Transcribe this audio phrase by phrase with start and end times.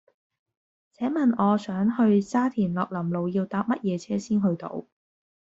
[0.93, 4.87] 請問我想去沙田樂林路要搭乜嘢車先去到